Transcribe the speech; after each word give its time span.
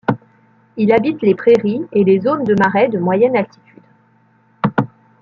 Il 0.77 0.91
habite 0.93 1.21
les 1.21 1.35
prairies 1.35 1.85
et 1.93 2.03
les 2.03 2.19
zones 2.21 2.43
de 2.43 2.55
marais 2.55 2.89
de 2.89 2.97
moyenne 2.97 3.35
altitude. 3.37 3.83